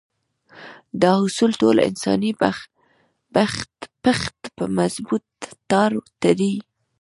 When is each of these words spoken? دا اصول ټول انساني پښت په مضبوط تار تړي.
دا 1.01 1.11
اصول 1.25 1.51
ټول 1.61 1.77
انساني 1.89 2.31
پښت 4.03 4.39
په 4.57 4.63
مضبوط 4.77 5.25
تار 5.69 5.91
تړي. 6.21 6.53